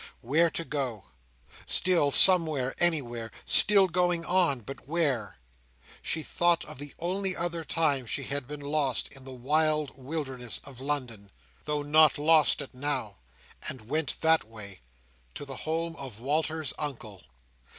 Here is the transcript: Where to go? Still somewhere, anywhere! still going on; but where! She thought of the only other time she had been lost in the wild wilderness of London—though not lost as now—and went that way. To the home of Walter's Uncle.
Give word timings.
Where 0.21 0.49
to 0.49 0.65
go? 0.65 1.05
Still 1.67 2.09
somewhere, 2.09 2.73
anywhere! 2.79 3.29
still 3.45 3.87
going 3.87 4.25
on; 4.25 4.61
but 4.61 4.87
where! 4.87 5.37
She 6.01 6.23
thought 6.23 6.65
of 6.65 6.79
the 6.79 6.95
only 6.97 7.35
other 7.35 7.63
time 7.63 8.07
she 8.07 8.23
had 8.23 8.47
been 8.47 8.61
lost 8.61 9.09
in 9.11 9.25
the 9.25 9.31
wild 9.31 9.95
wilderness 9.95 10.59
of 10.63 10.81
London—though 10.81 11.83
not 11.83 12.17
lost 12.17 12.63
as 12.63 12.69
now—and 12.73 13.81
went 13.81 14.19
that 14.21 14.43
way. 14.43 14.79
To 15.35 15.45
the 15.45 15.55
home 15.57 15.95
of 15.97 16.19
Walter's 16.19 16.73
Uncle. 16.79 17.21